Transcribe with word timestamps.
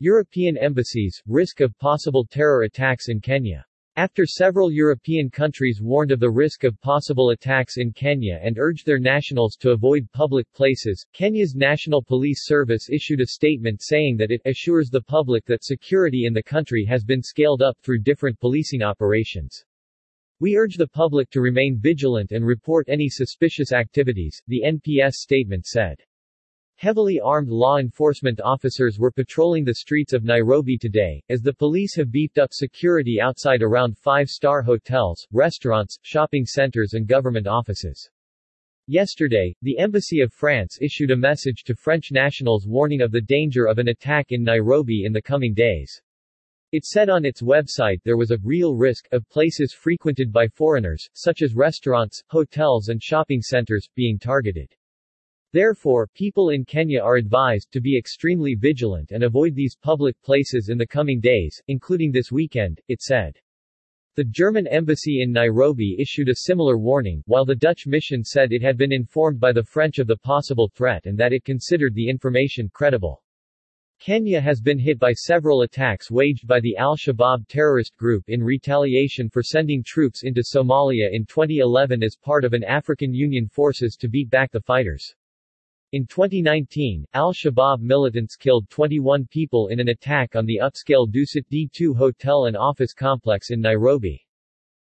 European 0.00 0.56
embassies, 0.56 1.22
risk 1.26 1.60
of 1.60 1.78
possible 1.78 2.26
terror 2.26 2.62
attacks 2.62 3.08
in 3.08 3.20
Kenya. 3.20 3.64
After 3.96 4.26
several 4.26 4.72
European 4.72 5.30
countries 5.30 5.80
warned 5.80 6.10
of 6.10 6.18
the 6.18 6.30
risk 6.30 6.64
of 6.64 6.80
possible 6.80 7.30
attacks 7.30 7.76
in 7.76 7.92
Kenya 7.92 8.40
and 8.42 8.58
urged 8.58 8.84
their 8.84 8.98
nationals 8.98 9.54
to 9.60 9.70
avoid 9.70 10.10
public 10.12 10.52
places, 10.52 11.06
Kenya's 11.12 11.54
National 11.54 12.02
Police 12.02 12.44
Service 12.44 12.90
issued 12.90 13.20
a 13.20 13.26
statement 13.26 13.82
saying 13.82 14.16
that 14.16 14.32
it 14.32 14.42
assures 14.46 14.90
the 14.90 15.00
public 15.02 15.44
that 15.44 15.62
security 15.62 16.24
in 16.24 16.32
the 16.32 16.42
country 16.42 16.84
has 16.84 17.04
been 17.04 17.22
scaled 17.22 17.62
up 17.62 17.78
through 17.84 18.00
different 18.00 18.40
policing 18.40 18.82
operations. 18.82 19.64
We 20.40 20.56
urge 20.56 20.74
the 20.76 20.88
public 20.88 21.30
to 21.30 21.40
remain 21.40 21.78
vigilant 21.78 22.32
and 22.32 22.44
report 22.44 22.88
any 22.88 23.08
suspicious 23.08 23.70
activities, 23.70 24.42
the 24.48 24.62
NPS 24.66 25.12
statement 25.12 25.66
said. 25.66 26.02
Heavily 26.84 27.18
armed 27.18 27.48
law 27.48 27.78
enforcement 27.78 28.42
officers 28.42 28.98
were 28.98 29.10
patrolling 29.10 29.64
the 29.64 29.76
streets 29.76 30.12
of 30.12 30.22
Nairobi 30.22 30.76
today, 30.76 31.22
as 31.30 31.40
the 31.40 31.54
police 31.54 31.96
have 31.96 32.12
beefed 32.12 32.36
up 32.36 32.52
security 32.52 33.18
outside 33.22 33.62
around 33.62 33.96
five-star 33.96 34.60
hotels, 34.60 35.26
restaurants, 35.32 35.98
shopping 36.02 36.44
centers 36.44 36.92
and 36.92 37.06
government 37.06 37.46
offices. 37.46 38.10
Yesterday, 38.86 39.56
the 39.62 39.78
Embassy 39.78 40.20
of 40.20 40.30
France 40.30 40.76
issued 40.82 41.10
a 41.10 41.16
message 41.16 41.62
to 41.64 41.74
French 41.74 42.12
nationals 42.12 42.66
warning 42.66 43.00
of 43.00 43.12
the 43.12 43.22
danger 43.22 43.64
of 43.64 43.78
an 43.78 43.88
attack 43.88 44.26
in 44.28 44.44
Nairobi 44.44 45.04
in 45.06 45.12
the 45.14 45.22
coming 45.22 45.54
days. 45.54 46.02
It 46.72 46.84
said 46.84 47.08
on 47.08 47.24
its 47.24 47.40
website 47.40 48.02
there 48.04 48.18
was 48.18 48.30
a 48.30 48.36
real 48.44 48.76
risk 48.76 49.08
of 49.10 49.26
places 49.30 49.72
frequented 49.72 50.30
by 50.30 50.48
foreigners, 50.48 51.08
such 51.14 51.40
as 51.40 51.54
restaurants, 51.54 52.22
hotels 52.28 52.88
and 52.88 53.02
shopping 53.02 53.40
centers, 53.40 53.88
being 53.96 54.18
targeted. 54.18 54.68
Therefore, 55.54 56.08
people 56.08 56.50
in 56.50 56.64
Kenya 56.64 56.98
are 56.98 57.14
advised 57.14 57.70
to 57.70 57.80
be 57.80 57.96
extremely 57.96 58.56
vigilant 58.56 59.12
and 59.12 59.22
avoid 59.22 59.54
these 59.54 59.76
public 59.76 60.20
places 60.20 60.68
in 60.68 60.76
the 60.76 60.84
coming 60.84 61.20
days, 61.20 61.62
including 61.68 62.10
this 62.10 62.32
weekend, 62.32 62.80
it 62.88 63.00
said. 63.00 63.38
The 64.16 64.24
German 64.24 64.66
embassy 64.66 65.22
in 65.22 65.30
Nairobi 65.30 65.94
issued 66.00 66.28
a 66.28 66.34
similar 66.34 66.76
warning, 66.76 67.22
while 67.26 67.44
the 67.44 67.54
Dutch 67.54 67.86
mission 67.86 68.24
said 68.24 68.50
it 68.50 68.62
had 68.62 68.76
been 68.76 68.92
informed 68.92 69.38
by 69.38 69.52
the 69.52 69.62
French 69.62 70.00
of 70.00 70.08
the 70.08 70.16
possible 70.16 70.72
threat 70.74 71.06
and 71.06 71.16
that 71.18 71.32
it 71.32 71.44
considered 71.44 71.94
the 71.94 72.08
information 72.08 72.68
credible. 72.74 73.22
Kenya 74.00 74.40
has 74.40 74.60
been 74.60 74.80
hit 74.80 74.98
by 74.98 75.12
several 75.12 75.62
attacks 75.62 76.10
waged 76.10 76.48
by 76.48 76.58
the 76.58 76.76
al-Shabaab 76.78 77.46
terrorist 77.46 77.96
group 77.96 78.24
in 78.26 78.42
retaliation 78.42 79.30
for 79.30 79.44
sending 79.44 79.84
troops 79.86 80.24
into 80.24 80.42
Somalia 80.42 81.12
in 81.12 81.24
2011 81.26 82.02
as 82.02 82.16
part 82.16 82.44
of 82.44 82.54
an 82.54 82.64
African 82.64 83.14
Union 83.14 83.46
forces 83.46 83.94
to 84.00 84.08
beat 84.08 84.28
back 84.28 84.50
the 84.50 84.60
fighters. 84.60 85.14
In 85.94 86.08
2019, 86.08 87.06
al-Shabaab 87.14 87.78
militants 87.78 88.34
killed 88.34 88.68
21 88.68 89.28
people 89.28 89.68
in 89.68 89.78
an 89.78 89.90
attack 89.90 90.34
on 90.34 90.44
the 90.44 90.58
upscale 90.60 91.06
Dusit 91.08 91.46
D2 91.52 91.96
hotel 91.96 92.46
and 92.46 92.56
office 92.56 92.92
complex 92.92 93.52
in 93.52 93.60
Nairobi. 93.60 94.20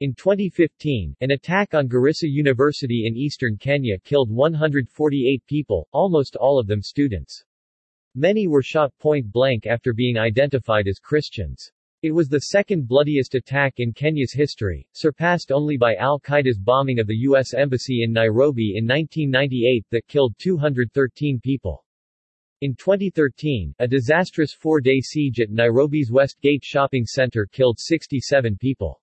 In 0.00 0.16
2015, 0.16 1.14
an 1.20 1.30
attack 1.30 1.74
on 1.74 1.88
Garissa 1.88 2.28
University 2.28 3.06
in 3.06 3.16
eastern 3.16 3.56
Kenya 3.56 4.00
killed 4.00 4.32
148 4.32 5.46
people, 5.46 5.86
almost 5.92 6.34
all 6.34 6.58
of 6.58 6.66
them 6.66 6.82
students. 6.82 7.44
Many 8.16 8.48
were 8.48 8.60
shot 8.60 8.92
point 8.98 9.30
blank 9.30 9.66
after 9.66 9.92
being 9.92 10.18
identified 10.18 10.88
as 10.88 10.98
Christians. 10.98 11.70
It 12.02 12.12
was 12.12 12.28
the 12.28 12.40
second 12.40 12.88
bloodiest 12.88 13.34
attack 13.34 13.74
in 13.76 13.92
Kenya's 13.92 14.32
history, 14.32 14.88
surpassed 14.92 15.52
only 15.52 15.76
by 15.76 15.96
al-Qaeda's 15.96 16.58
bombing 16.58 16.98
of 16.98 17.06
the 17.06 17.18
U.S. 17.28 17.52
Embassy 17.52 18.04
in 18.04 18.10
Nairobi 18.10 18.76
in 18.76 18.86
1998 18.86 19.84
that 19.90 20.06
killed 20.06 20.34
213 20.38 21.40
people. 21.40 21.84
In 22.62 22.74
2013, 22.74 23.74
a 23.80 23.86
disastrous 23.86 24.54
four-day 24.54 25.00
siege 25.00 25.40
at 25.40 25.50
Nairobi's 25.50 26.10
Westgate 26.10 26.64
shopping 26.64 27.04
center 27.04 27.44
killed 27.44 27.78
67 27.78 28.56
people. 28.56 29.02